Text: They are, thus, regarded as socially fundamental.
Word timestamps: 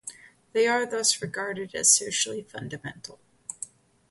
They 0.53 0.65
are, 0.65 0.87
thus, 0.89 1.21
regarded 1.21 1.75
as 1.75 1.95
socially 1.95 2.41
fundamental. 2.41 3.19